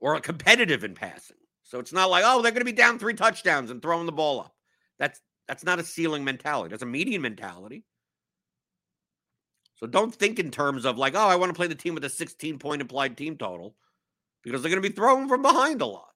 [0.00, 1.36] or competitive in passing.
[1.62, 4.12] So it's not like, oh, they're going to be down three touchdowns and throwing the
[4.12, 4.54] ball up.
[4.98, 6.70] That's that's not a ceiling mentality.
[6.70, 7.84] That's a median mentality.
[9.76, 12.04] So don't think in terms of like, oh, I want to play the team with
[12.04, 13.74] a 16 point implied team total
[14.42, 16.08] because they're going to be throwing from behind a lot.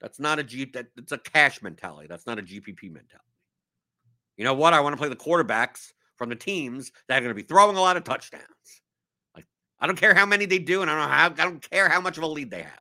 [0.00, 0.66] That's not a G.
[0.66, 2.08] That it's a cash mentality.
[2.08, 3.18] That's not a GPP mentality.
[4.36, 4.74] You know what?
[4.74, 7.76] I want to play the quarterbacks from the teams that are going to be throwing
[7.76, 8.42] a lot of touchdowns.
[9.82, 11.26] I don't care how many they do, and I don't know how.
[11.26, 12.78] I don't care how much of a lead they have.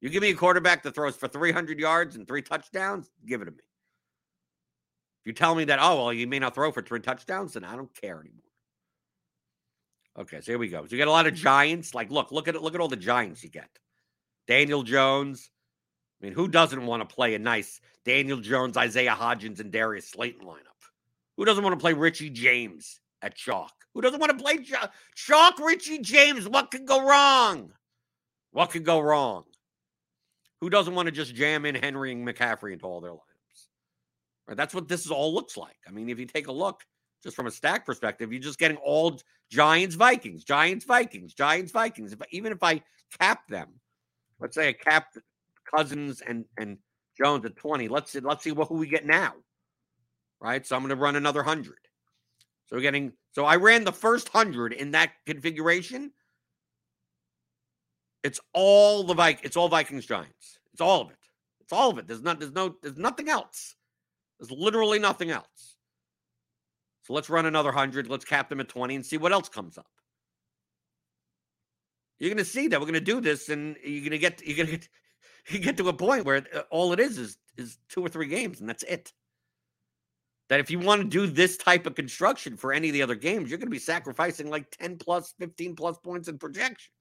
[0.00, 3.44] You give me a quarterback that throws for 300 yards and three touchdowns, give it
[3.44, 3.58] to me.
[5.20, 7.62] If you tell me that, oh well, you may not throw for three touchdowns, then
[7.62, 8.40] I don't care anymore.
[10.18, 10.84] Okay, so here we go.
[10.84, 11.94] So you get a lot of giants.
[11.94, 12.62] Like, look, look at it.
[12.62, 13.68] Look at all the giants you get.
[14.48, 15.50] Daniel Jones.
[16.20, 20.08] I mean, who doesn't want to play a nice Daniel Jones, Isaiah Hodgins, and Darius
[20.08, 20.58] Slayton lineup?
[21.36, 23.72] Who doesn't want to play Richie James at chalk?
[23.94, 24.92] Who doesn't want to play Chalk?
[25.14, 26.48] Chalk Richie James.
[26.48, 27.72] What could go wrong?
[28.52, 29.44] What could go wrong?
[30.60, 33.68] Who doesn't want to just jam in Henry and McCaffrey into all their lineups?
[34.46, 35.76] Right, that's what this is all looks like.
[35.86, 36.82] I mean, if you take a look,
[37.22, 38.32] just from a stack perspective.
[38.32, 39.18] You're just getting all
[39.50, 42.12] Giants, Vikings, Giants, Vikings, Giants, Vikings.
[42.12, 42.82] If, even if I
[43.20, 43.68] cap them,
[44.40, 45.18] let's say I capped
[45.74, 46.78] Cousins and and
[47.16, 47.88] Jones at 20.
[47.88, 49.34] Let's see, let's see what who we get now.
[50.40, 50.66] Right.
[50.66, 51.78] So I'm gonna run another hundred.
[52.72, 56.10] So we're getting so I ran the first hundred in that configuration.
[58.22, 60.58] It's all the Vikings, it's all Vikings Giants.
[60.72, 61.18] It's all of it.
[61.60, 62.06] It's all of it.
[62.06, 63.76] There's not there's no there's nothing else.
[64.40, 65.76] There's literally nothing else.
[67.02, 68.08] So let's run another 100.
[68.08, 69.90] Let's cap them at 20 and see what else comes up.
[72.18, 74.40] You're going to see that we're going to do this and you're going to get
[74.46, 74.88] you're going to get
[75.48, 78.28] you get to a point where uh, all it is is is two or three
[78.28, 79.12] games and that's it.
[80.52, 83.14] That if you want to do this type of construction for any of the other
[83.14, 86.92] games, you're going to be sacrificing like 10 plus, 15 plus points in projection.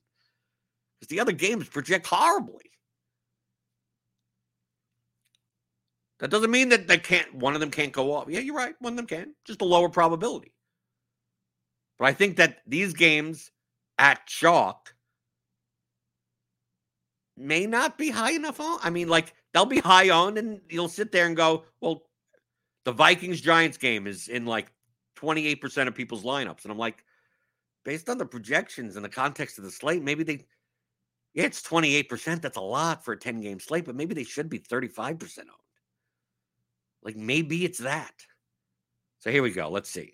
[0.98, 2.72] Because the other games project horribly.
[6.22, 8.30] That doesn't mean that they can't one of them can't go off.
[8.30, 8.74] Yeah, you're right.
[8.80, 9.36] One of them can.
[9.44, 10.54] Just a lower probability.
[12.00, 13.52] But I think that these games
[13.98, 14.96] at chalk
[17.36, 18.80] may not be high enough on.
[18.82, 22.04] I mean, like they'll be high on, and you'll sit there and go, well,
[22.86, 24.72] the Vikings Giants game is in like
[25.18, 26.64] 28% of people's lineups.
[26.64, 27.04] And I'm like,
[27.84, 30.46] based on the projections and the context of the slate, maybe they,
[31.34, 32.42] yeah, it's 28%.
[32.42, 35.50] That's a lot for a 10 game slate, but maybe they should be 35% owned.
[37.04, 38.14] Like maybe it's that.
[39.20, 39.70] So here we go.
[39.70, 40.14] Let's see.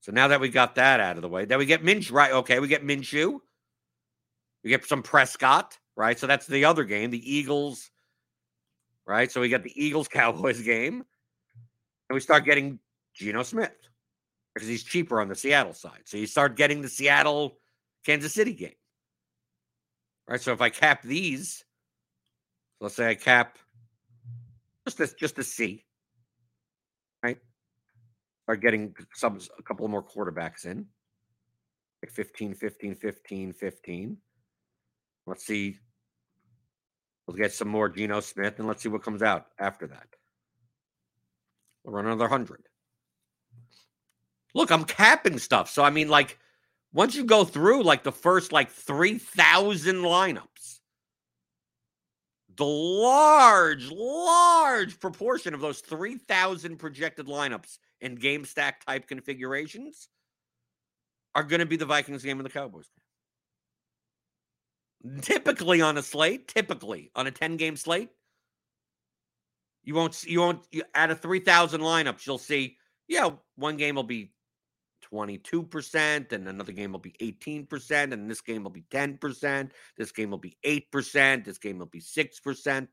[0.00, 2.12] So now that we got that out of the way, then we get Minshew.
[2.12, 2.32] Right.
[2.32, 2.58] Okay.
[2.58, 3.38] We get Minshew.
[4.64, 5.78] We get some Prescott.
[5.96, 6.18] Right.
[6.18, 7.90] So that's the other game, the Eagles.
[9.06, 9.30] Right.
[9.30, 11.04] So we got the Eagles Cowboys game.
[12.12, 12.78] And we start getting
[13.14, 13.72] Geno Smith
[14.54, 16.02] because he's cheaper on the Seattle side.
[16.04, 17.56] So you start getting the Seattle
[18.04, 18.74] Kansas City game.
[20.28, 20.38] Right.
[20.38, 21.64] So if I cap these,
[22.82, 23.56] let's say I cap
[24.84, 25.86] just this, just a C
[27.22, 27.38] right?
[28.46, 30.84] Are getting some a couple more quarterbacks in.
[32.02, 34.16] Like 15, 15, 15, 15.
[35.26, 35.78] Let's see.
[37.26, 40.08] We'll get some more Geno Smith and let's see what comes out after that.
[41.84, 42.62] We'll run another 100.
[44.54, 45.70] Look, I'm capping stuff.
[45.70, 46.38] So, I mean, like,
[46.92, 50.80] once you go through like the first like 3,000 lineups,
[52.56, 60.08] the large, large proportion of those 3,000 projected lineups in game stack type configurations
[61.34, 62.90] are going to be the Vikings game and the Cowboys
[65.02, 65.20] game.
[65.22, 68.10] Typically on a slate, typically on a 10 game slate,
[69.84, 72.76] you won't, you won't, you, out of 3,000 lineups, you'll see,
[73.08, 74.32] yeah, one game will be
[75.12, 80.30] 22%, and another game will be 18%, and this game will be 10%, this game
[80.30, 82.88] will be 8%, this game will be 6%.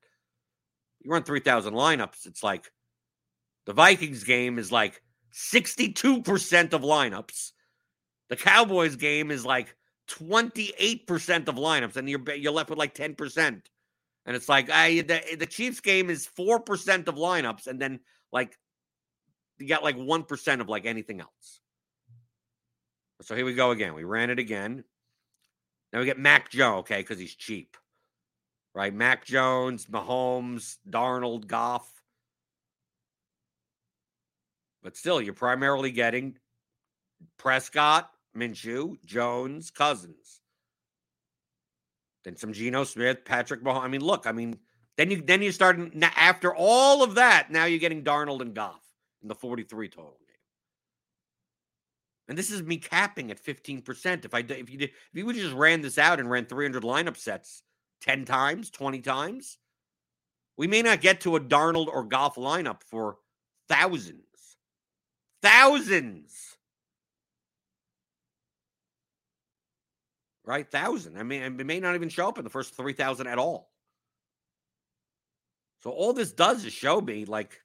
[1.01, 2.71] You run 3,000 lineups, it's like
[3.65, 5.01] the Vikings game is like
[5.33, 7.51] 62% of lineups.
[8.29, 9.75] The Cowboys game is like
[10.09, 13.61] 28% of lineups, and you're, you're left with like 10%.
[14.25, 17.99] And it's like I the, the Chiefs game is 4% of lineups, and then
[18.31, 18.57] like
[19.57, 21.61] you got like 1% of like anything else.
[23.21, 23.93] So here we go again.
[23.93, 24.83] We ran it again.
[25.91, 27.75] Now we get Mac Jones, okay, because he's cheap.
[28.73, 28.93] Right?
[28.93, 31.91] Mac Jones, Mahomes, Darnold, Goff.
[34.83, 36.37] But still, you're primarily getting
[37.37, 40.39] Prescott, Minshew, Jones, Cousins.
[42.23, 43.83] Then some Geno Smith, Patrick Mahomes.
[43.83, 44.59] I mean, look, I mean,
[44.97, 45.79] then you then you start
[46.17, 48.83] after all of that, now you're getting Darnold and Goff
[49.21, 50.17] in the 43 total.
[50.19, 50.35] Game,
[52.27, 54.25] and this is me capping at 15%.
[54.25, 56.83] If I if you did, if you would just ran this out and ran 300
[56.83, 57.63] lineup sets
[58.01, 59.57] 10 times, 20 times,
[60.57, 63.17] we may not get to a Darnold or Goff lineup for
[63.69, 64.57] thousands.
[65.41, 66.57] Thousands.
[70.49, 70.67] Right?
[70.67, 71.15] Thousand.
[71.15, 73.69] I mean, it may not even show up in the first 3,000 at all.
[75.83, 77.61] So all this does is show me like,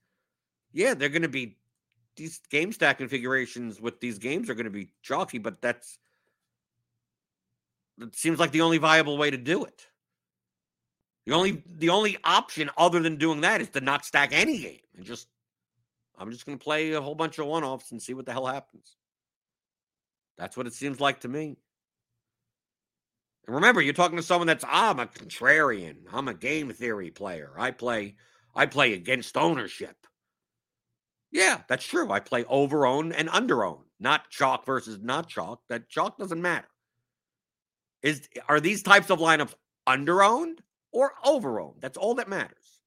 [0.70, 1.57] yeah, they're going to be
[2.14, 5.99] these game stack configurations with these games are going to be chalky, but that's
[8.03, 9.87] it seems like the only viable way to do it.
[11.25, 14.81] The only the only option other than doing that is to not stack any game
[14.94, 15.27] and just
[16.18, 18.47] I'm just going to play a whole bunch of one-offs and see what the hell
[18.47, 18.94] happens.
[20.37, 21.57] That's what it seems like to me.
[23.47, 25.97] And remember, you're talking to someone that's I'm a contrarian.
[26.13, 27.53] I'm a game theory player.
[27.59, 28.17] I play
[28.55, 29.97] I play against ownership.
[31.31, 32.11] Yeah, that's true.
[32.11, 35.63] I play over own and under own, not chalk versus not chalk.
[35.69, 36.69] That chalk doesn't matter.
[38.03, 39.55] Is are these types of lineups
[39.87, 41.81] under owned or over owned?
[41.81, 42.81] That's all that matters.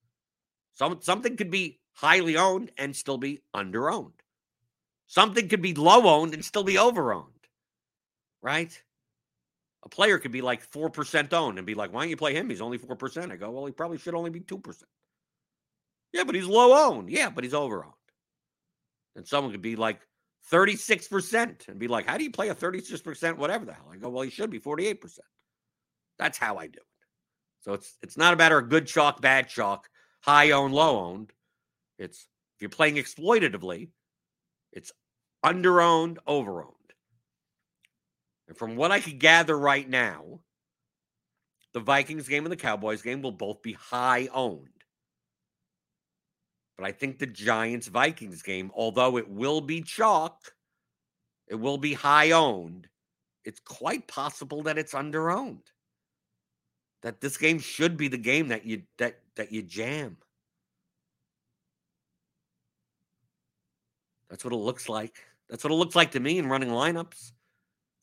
[0.74, 4.13] Some something could be highly owned and still be under owned.
[5.08, 7.48] Something could be low owned and still be over owned,
[8.41, 8.82] right?
[9.83, 12.49] A player could be like 4% owned and be like, why don't you play him?
[12.49, 13.31] He's only 4%.
[13.31, 14.83] I go, well, he probably should only be 2%.
[16.13, 17.09] Yeah, but he's low owned.
[17.09, 17.93] Yeah, but he's over owned.
[19.15, 19.99] And someone could be like
[20.51, 23.89] 36% and be like, how do you play a 36% whatever the hell?
[23.91, 25.19] I go, well, he should be 48%.
[26.17, 26.85] That's how I do it.
[27.61, 29.89] So it's it's not a matter of good chalk, bad chalk,
[30.21, 31.33] high owned, low owned.
[31.99, 33.89] It's if you're playing exploitatively,
[34.71, 34.91] it's
[35.43, 36.76] under owned, over owned.
[38.47, 40.39] And from what I could gather right now,
[41.73, 44.69] the Vikings game and the Cowboys game will both be high owned.
[46.77, 50.53] But I think the Giants Vikings game, although it will be chalk,
[51.47, 52.88] it will be high owned,
[53.43, 55.71] it's quite possible that it's under owned.
[57.03, 60.17] That this game should be the game that you that that you jam.
[64.29, 65.23] That's what it looks like.
[65.49, 67.31] That's what it looks like to me in running lineups.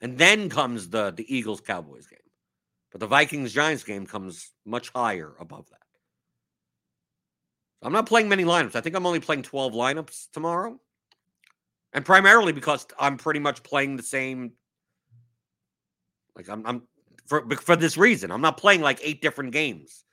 [0.01, 2.19] And then comes the the Eagles Cowboys game.
[2.91, 5.79] But the Vikings Giants game comes much higher above that.
[7.83, 8.77] I'm not playing many lineups.
[8.77, 10.81] I think I'm only playing 12 lineups tomorrow.
[11.93, 14.53] And primarily because I'm pretty much playing the same
[16.37, 16.83] like I'm I'm
[17.27, 18.31] for for this reason.
[18.31, 20.05] I'm not playing like eight different games.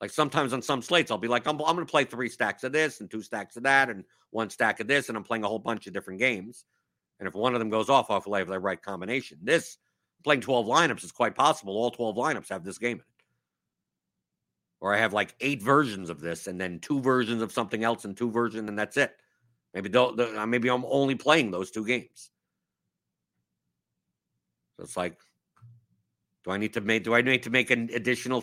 [0.00, 2.64] Like sometimes on some slates, I'll be like, I'm, I'm going to play three stacks
[2.64, 5.44] of this and two stacks of that and one stack of this, and I'm playing
[5.44, 6.64] a whole bunch of different games.
[7.18, 9.38] And if one of them goes off, I'll have the right combination.
[9.42, 9.78] This
[10.24, 11.76] playing 12 lineups is quite possible.
[11.76, 13.24] All 12 lineups have this game in it.
[14.80, 18.04] Or I have like eight versions of this and then two versions of something else
[18.04, 19.14] and two versions, and that's it.
[19.72, 22.30] Maybe they'll, uh, maybe I'm only playing those two games.
[24.76, 25.18] So it's like,
[26.44, 28.42] do I need to make do I need to make an additional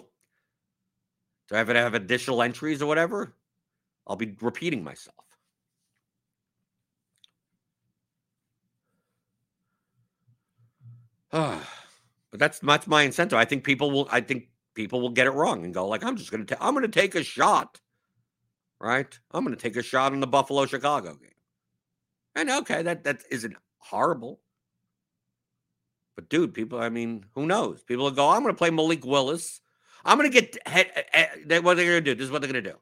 [1.49, 3.35] do I have to have additional entries or whatever?
[4.07, 5.22] I'll be repeating myself.
[12.31, 13.39] but that's that's my incentive.
[13.39, 14.07] I think people will.
[14.11, 16.63] I think people will get it wrong and go like, "I'm just going to.
[16.63, 17.81] I'm going to take a shot,
[18.79, 19.19] right?
[19.31, 21.31] I'm going to take a shot in the Buffalo Chicago game."
[22.35, 24.41] And okay, that that isn't horrible.
[26.15, 26.79] But dude, people.
[26.79, 27.81] I mean, who knows?
[27.81, 28.29] People will go.
[28.29, 29.59] I'm going to play Malik Willis.
[30.05, 30.67] I'm going to get.
[30.67, 30.91] head.
[31.63, 32.13] What they're going to do?
[32.13, 32.77] This is what they're going to do.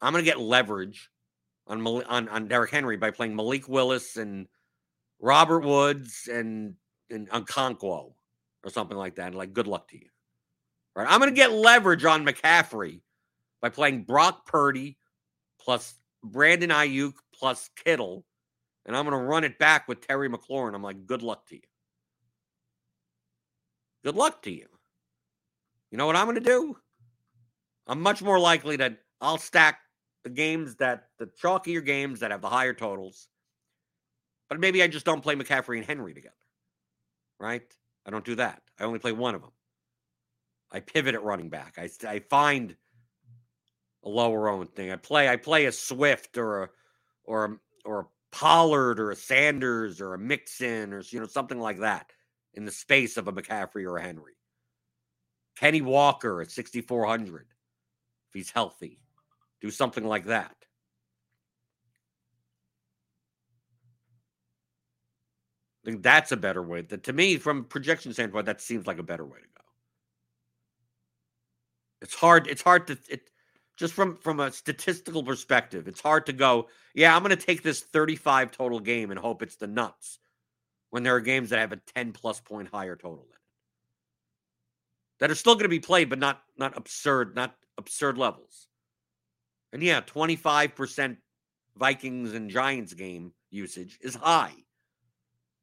[0.00, 1.10] I'm going to get leverage
[1.66, 4.46] on on on Derrick Henry by playing Malik Willis and
[5.18, 6.76] Robert Woods and
[7.10, 8.12] and Okonkwo
[8.64, 9.28] or something like that.
[9.28, 10.08] And Like, good luck to you.
[10.94, 11.06] Right?
[11.08, 13.00] I'm going to get leverage on McCaffrey
[13.60, 14.98] by playing Brock Purdy
[15.60, 15.94] plus
[16.24, 18.24] Brandon Aiyuk plus Kittle,
[18.86, 20.74] and I'm going to run it back with Terry McLaurin.
[20.74, 21.62] I'm like, good luck to you.
[24.04, 24.66] Good luck to you.
[25.90, 26.76] You know what I'm going to do?
[27.86, 29.80] I'm much more likely that I'll stack
[30.24, 33.28] the games that the chalkier games that have the higher totals.
[34.48, 36.37] But maybe I just don't play McCaffrey and Henry together
[37.38, 37.62] right?
[38.06, 38.62] I don't do that.
[38.78, 39.52] I only play one of them.
[40.70, 41.78] I pivot at running back.
[41.78, 42.76] I, I find
[44.04, 44.90] a lower owned thing.
[44.90, 46.68] I play I play a Swift or a
[47.24, 51.58] or a, or a Pollard or a Sanders or a Mixon or you know something
[51.58, 52.12] like that
[52.54, 54.34] in the space of a McCaffrey or a Henry.
[55.56, 57.46] Kenny Walker at 6400
[58.28, 59.00] if he's healthy.
[59.60, 60.54] Do something like that.
[65.88, 66.82] Think that's a better way.
[66.82, 69.64] That to me, from a projection standpoint, that seems like a better way to go.
[72.02, 72.46] It's hard.
[72.46, 73.30] It's hard to it
[73.78, 75.88] just from from a statistical perspective.
[75.88, 76.68] It's hard to go.
[76.92, 80.18] Yeah, I'm going to take this 35 total game and hope it's the nuts
[80.90, 83.40] when there are games that have a 10 plus point higher total in it
[85.20, 88.66] that are still going to be played, but not not absurd, not absurd levels.
[89.72, 91.16] And yeah, 25%
[91.78, 94.52] Vikings and Giants game usage is high.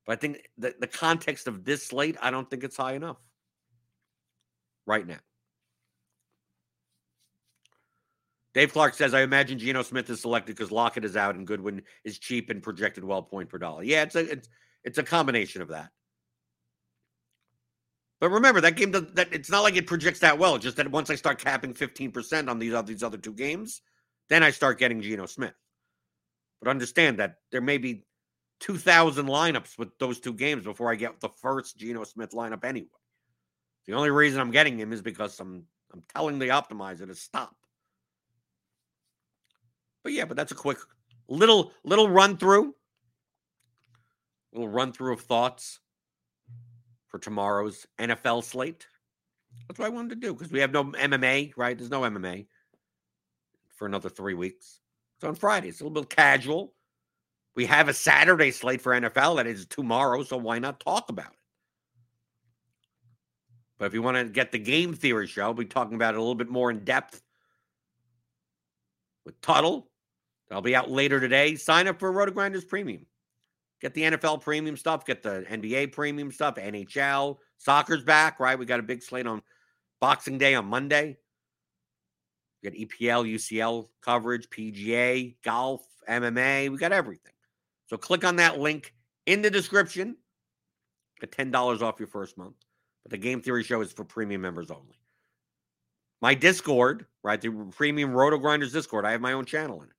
[0.06, 3.18] But I think the, the context of this slate, I don't think it's high enough
[4.86, 5.20] right now.
[8.54, 11.82] Dave Clark says, I imagine Geno Smith is selected because Lockett is out and Goodwin
[12.06, 13.84] is cheap and projected well point per dollar.
[13.84, 14.50] Yeah, it's a it's
[14.86, 15.90] it's a combination of that.
[18.22, 20.58] But remember, that game does, that it's not like it projects that well.
[20.58, 23.82] Just that once I start capping 15% on these, on these other two games,
[24.30, 25.54] then I start getting Geno Smith.
[26.62, 28.06] But understand that there may be
[28.66, 32.88] 2,000 lineups with those two games before I get the first Geno Smith lineup anyway.
[33.86, 37.56] The only reason I'm getting him is because I'm I'm telling the optimizer to stop.
[40.04, 40.80] But yeah, but that's a quick
[41.28, 42.74] little little run through.
[44.52, 45.80] Little run through of thoughts
[47.08, 48.88] for tomorrow's NFL slate.
[49.68, 51.78] That's what I wanted to do because we have no MMA, right?
[51.78, 52.48] There's no MMA
[53.76, 54.80] for another three weeks.
[55.22, 56.74] So on Friday, it's a little bit casual.
[57.56, 61.28] We have a Saturday slate for NFL that is tomorrow, so why not talk about
[61.28, 61.40] it?
[63.78, 66.18] But if you want to get the game theory show, we'll be talking about it
[66.18, 67.22] a little bit more in depth
[69.26, 69.90] with Tuttle.
[70.52, 71.56] I'll be out later today.
[71.56, 73.06] Sign up for RotoGrinders Premium.
[73.82, 78.58] Get the NFL premium stuff, get the NBA premium stuff, NHL, soccer's back, right?
[78.58, 79.42] We got a big slate on
[80.00, 81.18] Boxing Day on Monday.
[82.64, 86.70] We got EPL, UCL coverage, PGA, golf, MMA.
[86.70, 87.35] We got everything.
[87.88, 88.94] So click on that link
[89.26, 90.18] in the description.
[91.20, 92.56] Get $10 off your first month.
[93.04, 95.00] But the Game Theory Show is for premium members only.
[96.22, 97.40] My Discord, right?
[97.40, 99.96] The premium RotoGrinders Discord, I have my own channel in it.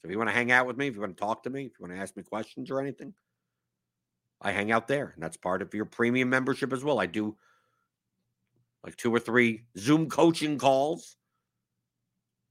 [0.00, 1.50] So if you want to hang out with me, if you want to talk to
[1.50, 3.12] me, if you want to ask me questions or anything,
[4.40, 5.12] I hang out there.
[5.14, 6.98] And that's part of your premium membership as well.
[6.98, 7.36] I do
[8.84, 11.16] like two or three Zoom coaching calls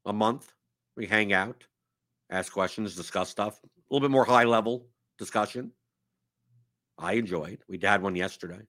[0.05, 0.51] a month.
[0.95, 1.63] We hang out,
[2.29, 3.59] ask questions, discuss stuff,
[3.89, 5.71] a little bit more high level discussion.
[6.97, 7.59] I enjoyed.
[7.67, 8.61] We had one yesterday.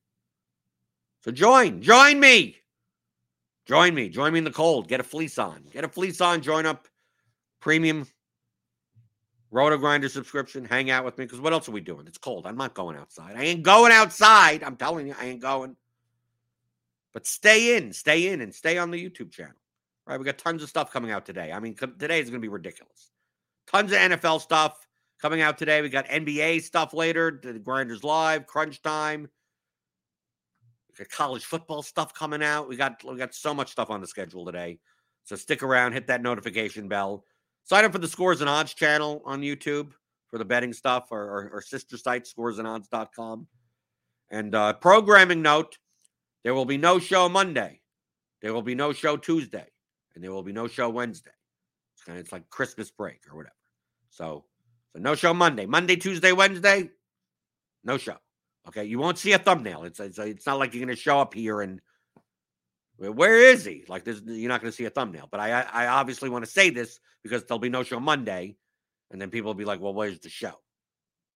[1.23, 2.57] So join, join me.
[3.67, 4.09] Join me.
[4.09, 4.89] Join me in the cold.
[4.89, 5.65] Get a fleece on.
[5.73, 6.41] Get a fleece on.
[6.41, 6.87] Join up
[7.61, 8.07] premium
[9.53, 10.65] RotoGrinder subscription.
[10.65, 11.25] Hang out with me.
[11.25, 12.07] Because what else are we doing?
[12.07, 12.47] It's cold.
[12.47, 13.37] I'm not going outside.
[13.37, 14.63] I ain't going outside.
[14.63, 15.77] I'm telling you, I ain't going.
[17.13, 19.55] But stay in, stay in, and stay on the YouTube channel.
[20.07, 20.19] Right?
[20.19, 21.51] We got tons of stuff coming out today.
[21.51, 23.11] I mean, today is going to be ridiculous.
[23.67, 24.86] Tons of NFL stuff
[25.21, 25.83] coming out today.
[25.83, 27.41] We got NBA stuff later.
[27.43, 29.29] The Grinders Live, Crunch Time.
[31.11, 32.69] College football stuff coming out.
[32.69, 34.79] We got we got so much stuff on the schedule today.
[35.25, 37.25] So stick around, hit that notification bell.
[37.65, 39.91] Sign up for the Scores and Odds channel on YouTube
[40.29, 43.47] for the betting stuff or, or sister site, scoresandodds.com.
[44.31, 45.77] And uh, programming note
[46.45, 47.81] there will be no show Monday.
[48.41, 49.67] There will be no show Tuesday.
[50.15, 51.33] And there will be no show Wednesday.
[51.95, 53.55] It's kind of it's like Christmas break or whatever.
[54.11, 54.45] So,
[54.97, 55.67] so no show Monday.
[55.67, 56.91] Monday, Tuesday, Wednesday,
[57.85, 58.17] no show.
[58.67, 58.85] Okay.
[58.85, 59.85] You won't see a thumbnail.
[59.85, 61.81] It's it's, it's not like you're going to show up here and
[62.99, 63.85] where is he?
[63.89, 65.29] Like this, you're not going to see a thumbnail.
[65.31, 68.57] But I, I obviously want to say this because there'll be no show Monday,
[69.11, 70.55] and then people will be like, "Well, where's the show?"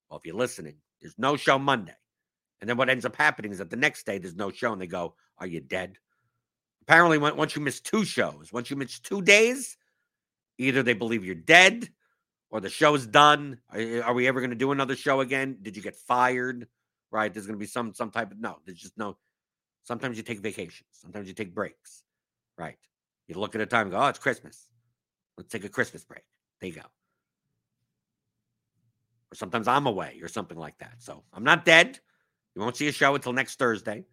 [0.09, 1.93] Well, if you're listening, there's no show Monday,
[2.63, 4.81] and then what ends up happening is that the next day there's no show, and
[4.81, 5.99] they go, "Are you dead?"
[6.81, 9.77] Apparently, once you miss two shows, once you miss two days,
[10.57, 11.91] either they believe you're dead
[12.51, 13.59] or the show's done.
[13.71, 15.59] Are, eh, are we ever going to do another show again?
[15.63, 16.67] Did you get fired?
[17.11, 17.33] Right?
[17.33, 18.59] There's going to be some some type of no.
[18.65, 19.17] There's just no
[19.85, 20.89] Sometimes you take vacations.
[20.93, 22.03] Sometimes you take breaks.
[22.57, 22.79] Right.
[23.27, 24.69] You look at a time and go, oh, it's Christmas.
[25.37, 26.23] Let's take a Christmas break.
[26.61, 26.83] There you go.
[29.33, 30.95] Or sometimes I'm away or something like that.
[30.99, 31.99] So I'm not dead.
[32.55, 34.05] You won't see a show until next Thursday.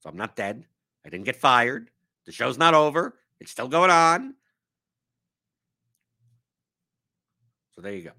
[0.00, 0.64] So I'm not dead.
[1.04, 1.90] I didn't get fired.
[2.26, 3.18] The show's not over.
[3.40, 4.34] It's still going on.
[7.80, 8.10] There you go.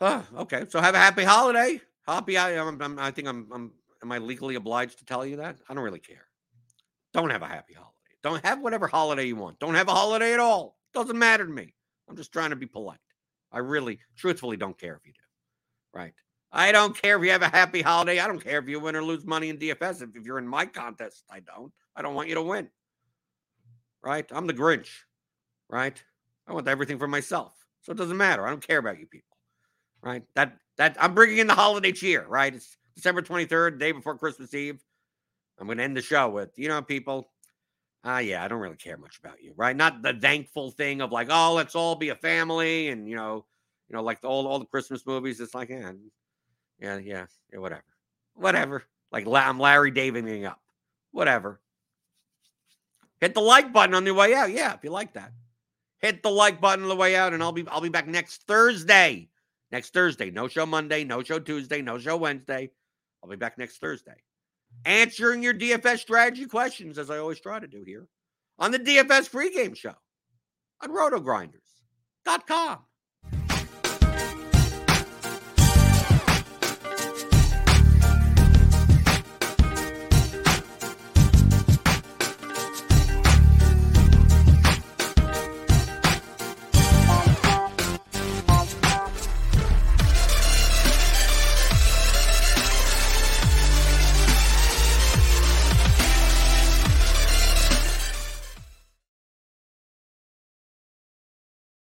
[0.00, 0.64] Oh, okay.
[0.68, 1.80] So have a happy holiday.
[2.06, 2.36] Happy.
[2.36, 5.58] I, I'm, I'm, I think I'm, I'm Am I legally obliged to tell you that?
[5.68, 6.28] I don't really care.
[7.12, 7.92] Don't have a happy holiday.
[8.22, 9.58] Don't have whatever holiday you want.
[9.58, 10.76] Don't have a holiday at all.
[10.94, 11.74] Doesn't matter to me.
[12.08, 12.98] I'm just trying to be polite.
[13.50, 15.98] I really, truthfully, don't care if you do.
[15.98, 16.14] Right?
[16.52, 18.20] I don't care if you have a happy holiday.
[18.20, 20.02] I don't care if you win or lose money in DFS.
[20.02, 21.72] If, if you're in my contest, I don't.
[21.94, 22.68] I don't want you to win.
[24.02, 24.26] Right?
[24.30, 24.88] I'm the Grinch.
[25.68, 26.00] Right?
[26.46, 27.52] I want everything for myself.
[27.82, 28.46] So it doesn't matter.
[28.46, 29.36] I don't care about you people.
[30.02, 30.22] Right?
[30.34, 32.26] That that I'm bringing in the holiday cheer.
[32.26, 32.54] Right?
[32.54, 34.82] It's December 23rd, day before Christmas Eve.
[35.58, 37.30] I'm going to end the show with, you know, people,
[38.04, 39.76] ah, uh, yeah, I don't really care much about you, right?
[39.76, 43.46] Not the thankful thing of like, oh, let's all be a family and, you know,
[43.88, 45.40] you know, like the, all, all the Christmas movies.
[45.40, 45.92] It's like, yeah,
[46.80, 47.84] yeah, yeah, yeah, whatever.
[48.34, 48.84] Whatever.
[49.12, 50.60] Like I'm Larry Daviding up.
[51.12, 51.60] Whatever.
[53.20, 54.50] Hit the like button on the way out.
[54.50, 55.32] Yeah, if you like that.
[56.00, 58.42] Hit the like button on the way out, and I'll be I'll be back next
[58.46, 59.28] Thursday.
[59.72, 60.30] Next Thursday.
[60.30, 62.70] No show Monday, no show Tuesday, no show Wednesday.
[63.22, 64.14] I'll be back next Thursday
[64.84, 68.06] answering your DFS strategy questions, as I always try to do here
[68.58, 69.94] on the DFS pregame show
[70.82, 72.78] on rotogrinders.com.